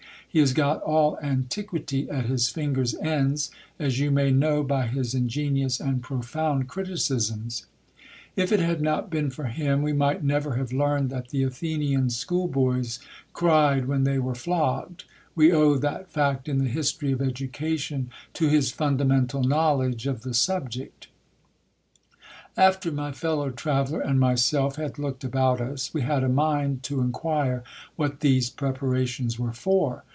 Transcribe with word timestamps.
He 0.33 0.39
has 0.39 0.53
got 0.53 0.81
all 0.83 1.19
antiquity 1.21 2.09
at 2.09 2.25
his 2.27 2.47
fingers' 2.47 2.95
ends, 2.95 3.51
as 3.77 3.99
you 3.99 4.11
may 4.11 4.31
know 4.31 4.63
by 4.63 4.87
his 4.87 5.13
ingenious 5.13 5.81
and 5.81 6.01
profound 6.01 6.69
criticisms. 6.69 7.65
If 8.37 8.53
it 8.53 8.61
had 8.61 8.79
not 8.81 9.09
been 9.09 9.29
for 9.29 9.47
him, 9.47 9.81
we 9.81 9.91
might 9.91 10.23
never 10.23 10.55
have 10.55 10.71
learned 10.71 11.09
that 11.09 11.31
the 11.31 11.43
Athenian 11.43 12.09
school 12.11 12.47
boys 12.47 12.97
cried 13.33 13.87
when 13.89 14.05
they 14.05 14.19
were 14.19 14.33
flogged; 14.33 15.03
we 15.35 15.51
owe 15.51 15.75
that 15.75 16.09
fact 16.09 16.47
in 16.47 16.59
the 16.59 16.69
history 16.69 17.11
of 17.11 17.19
educa 17.19 17.77
tion 17.77 18.09
to 18.33 18.47
his 18.47 18.71
fundamental 18.71 19.43
knowledge 19.43 20.07
of 20.07 20.21
the 20.21 20.33
subject 20.33 21.07
After 22.55 22.89
my 22.89 23.11
fellow 23.11 23.49
traveller 23.49 23.99
and 23.99 24.17
myself 24.17 24.77
had 24.77 24.97
looked 24.97 25.25
about 25.25 25.59
us, 25.59 25.93
we 25.93 26.03
had 26.03 26.23
a 26.23 26.29
mind 26.29 26.83
to 26.83 27.01
inquire 27.01 27.65
what 27.97 28.21
these 28.21 28.49
preparations 28.49 29.37
were 29.37 29.51
for. 29.51 30.05